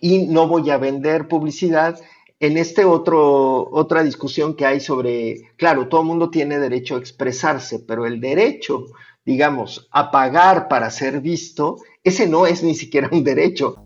y 0.00 0.28
no 0.28 0.46
voy 0.46 0.70
a 0.70 0.78
vender 0.78 1.28
publicidad 1.28 2.00
en 2.38 2.56
este 2.56 2.86
otro, 2.86 3.68
otra 3.70 4.02
discusión 4.02 4.54
que 4.54 4.64
hay 4.64 4.80
sobre, 4.80 5.52
claro, 5.56 5.88
todo 5.88 6.00
el 6.00 6.06
mundo 6.06 6.30
tiene 6.30 6.58
derecho 6.58 6.94
a 6.94 6.98
expresarse, 6.98 7.80
pero 7.80 8.06
el 8.06 8.20
derecho, 8.20 8.86
digamos, 9.26 9.88
a 9.90 10.10
pagar 10.10 10.68
para 10.68 10.88
ser 10.90 11.20
visto, 11.20 11.76
ese 12.02 12.26
no 12.26 12.46
es 12.46 12.62
ni 12.62 12.74
siquiera 12.74 13.10
un 13.12 13.24
derecho. 13.24 13.84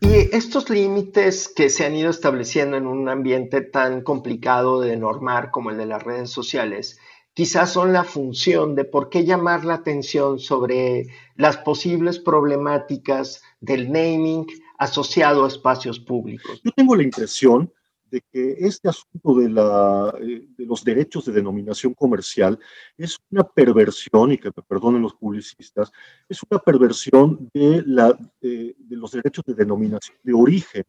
Y 0.00 0.34
estos 0.34 0.70
límites 0.70 1.52
que 1.54 1.68
se 1.68 1.84
han 1.84 1.94
ido 1.94 2.10
estableciendo 2.10 2.76
en 2.78 2.86
un 2.86 3.08
ambiente 3.08 3.60
tan 3.60 4.00
complicado 4.00 4.80
de 4.80 4.96
normar 4.96 5.52
como 5.52 5.70
el 5.70 5.76
de 5.76 5.86
las 5.86 6.02
redes 6.02 6.30
sociales, 6.30 6.98
quizás 7.40 7.72
son 7.72 7.94
la 7.94 8.04
función 8.04 8.74
de 8.74 8.84
por 8.84 9.08
qué 9.08 9.24
llamar 9.24 9.64
la 9.64 9.72
atención 9.72 10.38
sobre 10.38 11.06
las 11.36 11.56
posibles 11.56 12.18
problemáticas 12.18 13.40
del 13.62 13.90
naming, 13.90 14.46
asociado 14.76 15.46
a 15.46 15.48
espacios 15.48 15.98
públicos. 15.98 16.60
Yo 16.62 16.70
tengo 16.72 16.94
la 16.94 17.02
impresión 17.02 17.72
de 18.10 18.22
que 18.30 18.56
este 18.58 18.90
asunto 18.90 19.36
de, 19.36 19.48
la, 19.48 20.14
de, 20.20 20.66
los 20.66 20.84
derechos 20.84 21.24
de 21.24 21.32
denominación 21.32 21.94
comercial 21.94 22.58
es 22.98 23.16
una 23.30 23.44
perversión, 23.44 24.32
y 24.32 24.36
que 24.36 24.50
me 24.54 24.62
perdonen 24.62 25.00
los 25.00 25.14
publicistas, 25.14 25.90
es 26.28 26.40
una 26.50 26.60
perversión 26.60 27.48
de, 27.54 27.82
la, 27.86 28.18
de 28.42 28.74
los 28.90 29.12
derechos 29.12 29.46
de 29.46 29.54
denominación 29.54 30.18
de 30.22 30.34
origen 30.34 30.84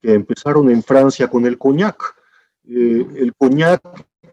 que 0.00 0.14
empezaron 0.14 0.68
en 0.68 0.82
Francia 0.82 1.30
con 1.30 1.46
el 1.46 1.58
coñac. 1.58 2.16
Eh, 2.68 3.06
el 3.18 3.32
coñac 3.36 3.80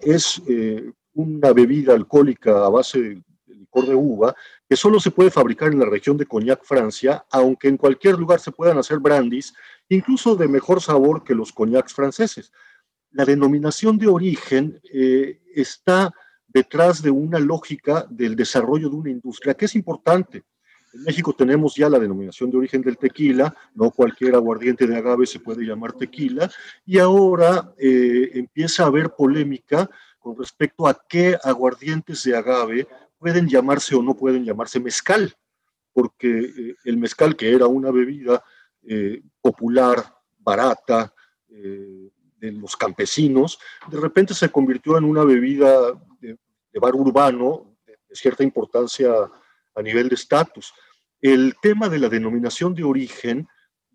es 0.02 0.42
eh, 0.48 0.94
una 1.20 1.54
bebida 1.54 1.94
alcohólica 1.94 2.66
a 2.66 2.70
base 2.70 3.00
de 3.00 3.22
licor 3.48 3.86
de 3.86 3.96
uva 3.96 4.36
que 4.68 4.76
solo 4.76 5.00
se 5.00 5.12
puede 5.12 5.32
fabricar 5.32 5.72
en 5.72 5.80
la 5.80 5.86
región 5.86 6.18
de 6.18 6.26
Cognac, 6.26 6.64
Francia, 6.64 7.26
aunque 7.32 7.68
en 7.68 7.78
cualquier 7.78 8.18
lugar 8.18 8.40
se 8.40 8.52
puedan 8.52 8.78
hacer 8.78 9.00
brandies, 9.00 9.54
incluso 9.90 10.36
de 10.36 10.48
mejor 10.48 10.82
sabor 10.82 11.24
que 11.24 11.36
los 11.36 11.52
cognacs 11.52 11.94
franceses. 11.94 12.52
La 13.12 13.26
denominación 13.26 13.98
de 13.98 14.08
origen 14.08 14.80
eh, 14.94 15.42
está 15.54 16.14
detrás 16.48 17.02
de 17.02 17.12
una 17.12 17.40
lógica 17.40 18.06
del 18.10 18.36
desarrollo 18.36 18.90
de 18.90 18.96
una 18.96 19.10
industria 19.10 19.56
que 19.56 19.66
es 19.66 19.76
importante. 19.76 20.44
En 20.94 21.04
México 21.04 21.34
tenemos 21.34 21.76
ya 21.76 21.90
la 21.90 22.00
denominación 22.00 22.50
de 22.50 22.58
origen 22.58 22.82
del 22.82 22.98
tequila, 22.98 23.56
no 23.76 23.92
cualquier 23.92 24.36
aguardiente 24.36 24.88
de 24.88 24.98
agave 24.98 25.28
se 25.28 25.40
puede 25.40 25.64
llamar 25.64 25.94
tequila, 25.94 26.50
y 26.86 26.98
ahora 26.98 27.74
eh, 27.78 28.32
empieza 28.34 28.84
a 28.84 28.88
haber 28.88 29.12
polémica 29.12 29.90
con 30.20 30.38
respecto 30.38 30.88
a 30.88 31.02
qué 31.08 31.38
aguardientes 31.42 32.24
de 32.24 32.36
agave 32.36 32.88
pueden 33.18 33.48
llamarse 33.48 33.96
o 33.96 34.02
no 34.02 34.16
pueden 34.16 34.46
llamarse 34.46 34.80
mezcal, 34.80 35.36
porque 35.94 36.40
eh, 36.40 36.76
el 36.86 36.98
mezcal, 36.98 37.36
que 37.36 37.54
era 37.54 37.68
una 37.68 37.92
bebida 37.92 38.44
eh, 38.84 39.22
popular, 39.42 40.16
barata, 40.38 41.14
eh, 41.50 42.12
de 42.38 42.52
los 42.54 42.78
campesinos, 42.78 43.60
de 43.92 44.00
repente 44.00 44.34
se 44.34 44.50
convirtió 44.50 44.98
en 44.98 45.04
una 45.04 45.26
bebida 45.26 45.92
de, 46.22 46.38
bar 46.80 46.96
urbano 46.96 47.76
de, 47.86 47.98
cierta 48.12 48.44
importancia 48.44 49.12
a 49.76 49.82
nivel 49.82 50.08
de 50.08 50.16
estatus. 50.16 50.74
El 51.20 51.56
tema 51.62 51.90
de 51.90 52.00
la 52.00 52.08
denominación 52.08 52.74
de 52.74 52.86
origen, 52.86 53.46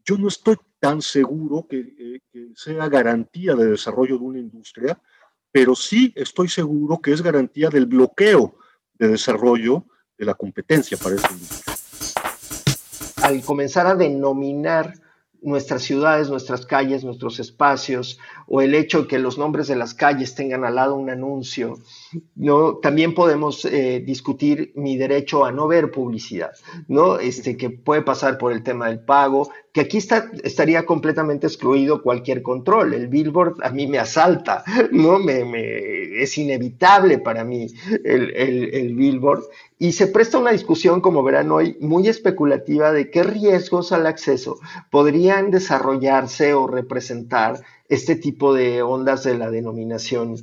yo 0.04 0.19
no 0.19 0.28
estoy 0.28 0.57
tan 0.78 1.00
seguro 1.00 1.66
que 1.66 2.21
sea 2.54 2.87
garantía 2.90 3.54
de 3.54 3.71
desarrollo 3.71 4.19
de 4.19 4.25
una 4.25 4.38
industria, 4.38 5.00
pero 5.54 5.76
sí 5.76 6.12
estoy 6.16 6.49
seguro 6.49 6.99
que 7.00 7.12
es 7.12 7.23
garantía 7.23 7.68
del 7.68 7.87
bloqueo 7.87 8.56
de 8.99 9.06
desarrollo 9.06 9.84
de 10.18 10.25
la 10.25 10.34
competencia 10.34 10.96
para 10.96 11.14
esa 11.14 11.30
industria. 11.30 11.75
Al 13.23 13.40
comenzar 13.40 13.87
a 13.87 13.94
denominar 13.94 14.94
nuestras 15.42 15.82
ciudades, 15.82 16.28
nuestras 16.28 16.66
calles, 16.66 17.04
nuestros 17.04 17.38
espacios, 17.38 18.18
o 18.49 18.62
el 18.62 18.75
hecho 18.75 19.02
de 19.02 19.06
que 19.06 19.20
los 19.20 19.38
nombres 19.38 19.68
de 19.68 19.76
las 19.76 19.94
calles 19.94 20.34
tengan 20.34 20.64
al 20.64 20.75
lado 20.75 20.96
un 20.96 21.08
anuncio. 21.08 21.78
¿No? 22.35 22.76
También 22.76 23.14
podemos 23.14 23.64
eh, 23.64 24.02
discutir 24.04 24.73
mi 24.75 24.97
derecho 24.97 25.44
a 25.44 25.52
no 25.52 25.66
ver 25.66 25.90
publicidad. 25.90 26.52
Este, 27.21 27.56
que 27.56 27.71
puede 27.71 28.02
pasar 28.02 28.38
por 28.38 28.52
el 28.52 28.62
tema 28.62 28.88
del 28.88 29.00
pago, 29.00 29.50
que 29.73 29.83
aquí 29.83 29.99
estaría 29.99 30.87
completamente 30.87 31.47
excluido 31.47 32.02
cualquier 32.02 32.42
control. 32.42 32.94
El 32.94 33.09
billboard 33.09 33.56
a 33.62 33.71
mí 33.71 33.87
me 33.87 33.99
asalta, 33.99 34.64
es 34.92 36.38
inevitable 36.38 37.18
para 37.18 37.44
mí 37.44 37.66
el, 38.04 38.30
el, 38.37 38.94
billboard. 38.94 39.44
Y 39.78 39.92
se 39.92 40.06
presta 40.06 40.38
una 40.38 40.52
discusión, 40.52 41.00
como 41.00 41.23
verán 41.23 41.50
hoy, 41.50 41.76
muy 41.80 42.09
especulativa 42.09 42.92
de 42.92 43.11
qué 43.11 43.23
riesgos 43.23 43.92
al 43.92 44.06
acceso 44.06 44.59
podrían 44.90 45.50
desarrollarse 45.50 46.54
o 46.54 46.66
representar 46.66 47.61
este 47.88 48.16
tipo 48.16 48.54
de 48.54 48.83
ondas 48.83 49.25
de 49.25 49.37
la 49.37 49.50
denominación 49.50 50.37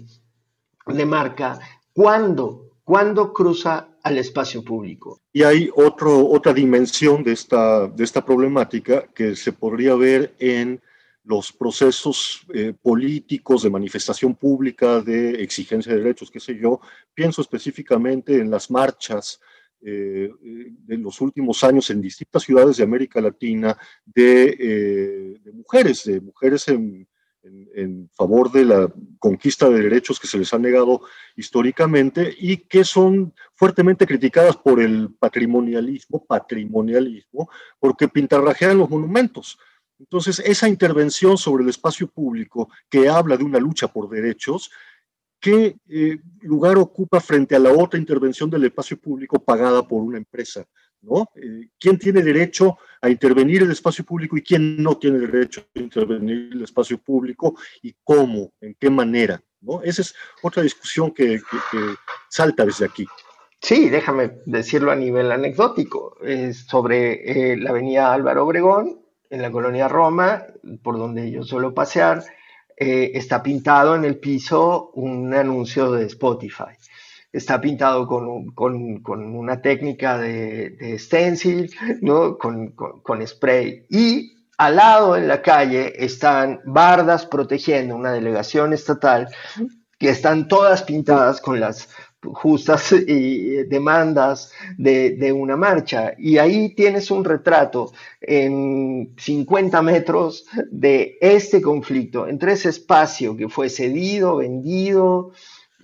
de 0.94 1.06
marca. 1.06 1.60
¿Cuándo? 1.94 2.72
¿Cuándo 2.84 3.34
cruza 3.34 3.92
al 4.04 4.18
espacio 4.18 4.64
público. 4.64 5.22
Y 5.32 5.44
hay 5.44 5.70
otro, 5.76 6.28
otra 6.28 6.54
dimensión 6.54 7.24
de 7.24 7.34
esta, 7.34 7.88
de 7.88 8.04
esta 8.04 8.24
problemática 8.26 9.08
que 9.14 9.36
se 9.36 9.54
podría 9.54 9.96
ver 9.96 10.34
en 10.40 10.82
los 11.24 11.52
procesos 11.52 12.42
eh, 12.54 12.74
políticos 12.82 13.62
de 13.62 13.70
manifestación 13.70 14.36
pública, 14.36 15.02
de 15.02 15.44
exigencia 15.44 15.94
de 15.94 16.00
derechos, 16.00 16.32
qué 16.32 16.40
sé 16.40 16.58
yo. 16.58 16.82
Pienso 17.14 17.42
específicamente 17.42 18.38
en 18.40 18.50
las 18.50 18.72
marchas 18.72 19.40
eh, 19.84 20.32
de 20.42 20.98
los 20.98 21.22
últimos 21.22 21.64
años 21.64 21.90
en 21.92 22.02
distintas 22.02 22.44
ciudades 22.44 22.78
de 22.78 22.84
América 22.84 23.22
Latina 23.22 23.78
de, 24.04 24.58
eh, 24.60 25.40
de 25.44 25.52
mujeres, 25.52 26.06
de 26.06 26.22
mujeres 26.22 26.68
en, 26.68 27.08
en, 27.44 28.10
favor 28.14 28.52
de 28.52 28.66
la 28.66 28.94
conquista 29.20 29.70
de 29.70 29.82
derechos 29.82 30.20
que 30.20 30.28
se 30.28 30.38
les 30.38 30.54
ha 30.54 30.60
negado 30.60 31.02
históricamente 31.36 32.34
y 32.38 32.58
que 32.58 32.84
son 32.84 33.34
fuertemente 33.56 34.06
criticadas 34.06 34.58
por 34.58 34.80
el 34.80 35.14
patrimonialismo, 35.20 36.26
patrimonialismo, 36.26 37.50
porque 37.80 38.08
pintarrajean 38.08 38.78
los 38.78 38.90
monumentos. 38.90 39.58
Entonces, 40.00 40.40
esa 40.40 40.68
intervención 40.68 41.38
sobre 41.38 41.64
el 41.64 41.70
espacio 41.70 42.08
público 42.08 42.70
que 42.90 43.08
habla 43.08 43.38
de 43.38 43.44
una 43.44 43.60
lucha 43.60 43.88
por 43.88 44.10
derechos 44.10 44.72
¿qué 45.42 45.76
eh, 45.90 46.20
lugar 46.42 46.78
ocupa 46.78 47.20
frente 47.20 47.56
a 47.56 47.60
la 47.60 47.74
otra 47.74 48.00
intervención 48.00 48.50
del 48.50 48.64
espacio 48.66 48.98
público 48.98 49.44
pagada 49.44 49.86
por 49.86 50.02
una 50.04 50.18
empresa? 50.18 50.66
¿No? 51.02 51.30
Eh, 51.36 51.70
¿Quién 51.80 51.98
tiene 51.98 52.22
derecho 52.22 52.78
a 53.02 53.10
intervenir 53.10 53.64
el 53.64 53.72
espacio 53.72 54.04
público 54.04 54.38
y 54.38 54.42
quién 54.42 54.82
no 54.82 54.98
tiene 54.98 55.20
derecho 55.20 55.66
a 55.76 55.80
intervenir 55.80 56.50
el 56.52 56.64
espacio 56.64 56.98
público 56.98 57.56
y 57.82 57.96
cómo, 58.04 58.54
en 58.62 58.76
qué 58.80 58.90
manera? 58.90 59.42
¿no? 59.62 59.82
Esa 59.82 60.02
es 60.02 60.16
otra 60.42 60.64
discusión 60.64 61.12
que, 61.12 61.40
salta 62.30 62.66
desde 62.66 62.86
aquí. 62.86 63.06
Sí, 63.62 63.90
déjame 63.90 64.40
decirlo 64.46 64.92
a 64.92 64.96
nivel 64.96 65.32
anecdótico, 65.32 66.18
sobre 66.68 67.56
la 67.58 67.70
avenida 67.70 68.14
Álvaro 68.14 68.46
Obregón, 68.46 69.02
en 69.32 69.42
la 69.42 69.52
colonia 69.52 69.88
Roma, 69.88 70.44
por 70.84 70.98
donde 70.98 71.32
yo 71.32 71.44
suelo 71.44 71.74
pasear, 71.74 72.24
eh, 72.78 73.12
está 73.14 73.42
pintado 73.42 73.96
en 73.96 74.06
el 74.06 74.18
piso 74.18 74.92
un 74.96 75.34
anuncio 75.34 75.92
de 75.92 76.06
Spotify. 76.06 76.76
Está 77.34 77.62
pintado 77.62 78.08
con, 78.08 78.52
con, 78.52 79.36
una 79.36 79.62
técnica 79.62 80.18
de, 80.18 80.72
de 80.72 81.00
stencil, 81.00 81.72
¿no? 82.02 82.38
con, 82.38 82.72
con 82.72 83.26
spray. 83.26 83.86
Y 83.90 84.34
al 84.58 84.76
lado 84.76 85.16
en 85.16 85.28
la 85.28 85.42
calle 85.42 85.94
están 86.04 86.62
bardas 86.66 87.26
protegiendo 87.26 87.96
una 87.96 88.12
delegación 88.12 88.74
estatal 88.74 89.28
que 89.98 90.10
están 90.10 90.48
todas 90.48 90.84
pintadas 90.84 91.40
con 91.42 91.60
las 91.60 91.88
justas 92.22 92.92
y 92.92 93.64
demandas 93.64 94.52
de, 94.78 95.32
una 95.32 95.58
marcha. 95.58 96.14
Y 96.18 96.38
ahí 96.38 96.76
tienes 96.76 97.10
un 97.12 97.24
retrato 97.24 97.92
en 98.20 99.14
50 99.18 99.82
metros 99.82 100.46
de 100.70 101.18
este 101.20 101.62
conflicto, 101.62 102.28
entre 102.28 102.54
ese 102.54 102.70
espacio 102.70 103.36
que 103.36 103.50
fue 103.50 103.70
cedido, 103.70 104.38
vendido 104.38 105.32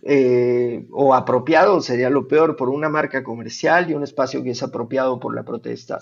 eh, 0.04 0.86
o 0.92 1.14
apropiado, 1.14 1.82
sería 1.82 2.10
lo 2.10 2.28
peor, 2.28 2.56
por 2.56 2.70
una 2.70 2.90
marca 2.90 3.24
comercial 3.24 3.90
y 3.90 3.94
un 3.94 4.04
espacio 4.04 4.44
que 4.44 4.52
es 4.52 4.64
apropiado 4.64 5.20
por 5.20 5.36
la 5.36 5.44
protesta 5.44 6.00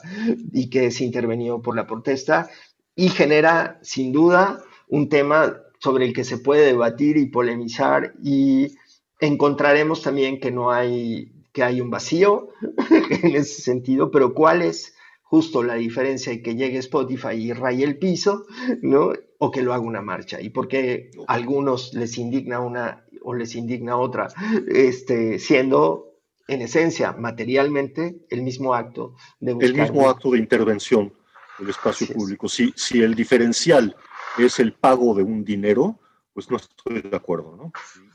y 0.51 0.69
que 0.69 0.87
es 0.87 1.01
intervenido 1.01 1.61
por 1.61 1.75
la 1.75 1.87
protesta 1.87 2.49
y 2.95 3.09
genera 3.09 3.79
sin 3.81 4.11
duda 4.11 4.61
un 4.87 5.09
tema 5.09 5.57
sobre 5.79 6.05
el 6.05 6.13
que 6.13 6.23
se 6.23 6.37
puede 6.37 6.65
debatir 6.65 7.17
y 7.17 7.27
polemizar 7.27 8.13
y 8.23 8.75
encontraremos 9.19 10.01
también 10.01 10.39
que 10.39 10.51
no 10.51 10.71
hay, 10.71 11.31
que 11.53 11.63
hay 11.63 11.81
un 11.81 11.89
vacío 11.89 12.49
en 12.89 13.35
ese 13.35 13.61
sentido, 13.61 14.11
pero 14.11 14.33
¿cuál 14.33 14.61
es 14.61 14.95
justo 15.25 15.63
la 15.63 15.75
diferencia 15.75 16.31
de 16.31 16.41
que 16.41 16.55
llegue 16.55 16.77
Spotify 16.77 17.33
y 17.33 17.51
raye 17.51 17.83
el 17.83 17.97
piso, 17.97 18.45
¿no? 18.81 19.11
O 19.39 19.51
que 19.51 19.63
lo 19.63 19.73
haga 19.73 19.83
una 19.83 20.01
marcha. 20.01 20.39
Y 20.39 20.49
porque 20.49 21.11
a 21.27 21.33
algunos 21.33 21.93
les 21.93 22.17
indigna 22.17 22.59
una 22.59 23.04
o 23.25 23.33
les 23.33 23.55
indigna 23.55 23.97
otra, 23.97 24.27
este, 24.67 25.39
siendo 25.39 26.13
en 26.47 26.61
esencia, 26.61 27.11
materialmente, 27.13 28.17
el 28.29 28.43
mismo 28.43 28.73
acto 28.75 29.15
de 29.39 29.53
buscar. 29.53 29.69
El 29.71 29.81
mismo 29.81 30.09
acto 30.09 30.31
de 30.31 30.37
intervención 30.37 31.11
del 31.57 31.69
espacio 31.69 32.07
público. 32.07 32.47
Si, 32.47 32.71
si 32.75 33.01
el 33.01 33.15
diferencial 33.15 33.95
es 34.37 34.59
el 34.59 34.73
pago 34.73 35.15
de 35.15 35.23
un 35.23 35.43
dinero, 35.43 35.99
pues 36.33 36.51
no 36.51 36.57
estoy 36.57 37.01
de 37.01 37.15
acuerdo, 37.15 37.55
¿no? 37.55 37.71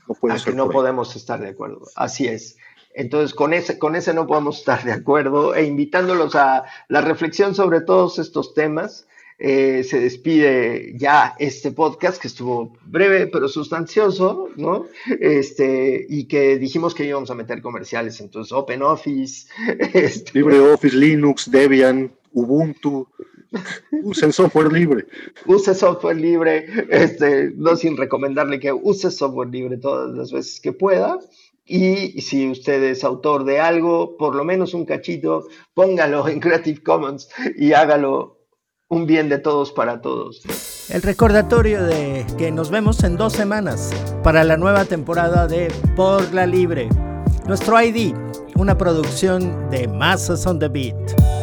No, 0.07 0.15
puede 0.15 0.39
ser 0.39 0.55
no 0.55 0.69
podemos 0.69 1.15
estar 1.15 1.41
de 1.41 1.49
acuerdo, 1.49 1.81
así 1.95 2.27
es. 2.27 2.57
Entonces, 2.93 3.33
con 3.33 3.53
ese, 3.53 3.79
con 3.79 3.95
ese 3.95 4.13
no 4.13 4.27
podemos 4.27 4.59
estar 4.59 4.83
de 4.83 4.91
acuerdo 4.91 5.55
e 5.55 5.65
invitándolos 5.65 6.35
a 6.35 6.65
la 6.87 7.01
reflexión 7.01 7.55
sobre 7.55 7.81
todos 7.81 8.19
estos 8.19 8.53
temas. 8.53 9.07
Eh, 9.43 9.83
se 9.83 9.99
despide 9.99 10.93
ya 10.95 11.33
este 11.39 11.71
podcast 11.71 12.21
que 12.21 12.27
estuvo 12.27 12.77
breve 12.85 13.25
pero 13.25 13.47
sustancioso, 13.47 14.49
¿no? 14.55 14.85
Este, 15.19 16.05
y 16.07 16.25
que 16.25 16.59
dijimos 16.59 16.93
que 16.93 17.05
íbamos 17.05 17.31
a 17.31 17.33
meter 17.33 17.59
comerciales, 17.59 18.21
entonces 18.21 18.51
OpenOffice, 18.51 19.47
este, 19.95 20.31
LibreOffice, 20.33 20.95
Linux, 20.95 21.49
Debian, 21.49 22.11
Ubuntu, 22.33 23.07
use 24.03 24.31
software 24.31 24.71
libre. 24.71 25.07
Use 25.47 25.73
software 25.73 26.17
libre, 26.17 26.67
este, 26.91 27.51
no 27.55 27.75
sin 27.75 27.97
recomendarle 27.97 28.59
que 28.59 28.71
use 28.71 29.09
software 29.09 29.49
libre 29.49 29.77
todas 29.77 30.15
las 30.15 30.31
veces 30.31 30.61
que 30.61 30.71
pueda. 30.71 31.17
Y 31.65 32.21
si 32.21 32.47
usted 32.47 32.83
es 32.83 33.03
autor 33.03 33.43
de 33.43 33.59
algo, 33.59 34.17
por 34.17 34.35
lo 34.35 34.43
menos 34.43 34.75
un 34.75 34.85
cachito, 34.85 35.47
póngalo 35.73 36.27
en 36.27 36.39
Creative 36.39 36.83
Commons 36.83 37.27
y 37.57 37.73
hágalo 37.73 38.40
un 38.91 39.05
bien 39.05 39.29
de 39.29 39.39
todos 39.39 39.71
para 39.71 40.01
todos. 40.01 40.41
El 40.89 41.01
recordatorio 41.01 41.81
de 41.81 42.25
que 42.37 42.51
nos 42.51 42.69
vemos 42.69 43.03
en 43.05 43.15
dos 43.15 43.31
semanas 43.31 43.89
para 44.21 44.43
la 44.43 44.57
nueva 44.57 44.83
temporada 44.83 45.47
de 45.47 45.71
Por 45.95 46.33
la 46.33 46.45
Libre. 46.45 46.89
Nuestro 47.47 47.81
ID, 47.81 48.13
una 48.55 48.77
producción 48.77 49.69
de 49.69 49.87
Masas 49.87 50.45
on 50.45 50.59
the 50.59 50.67
Beat. 50.67 51.40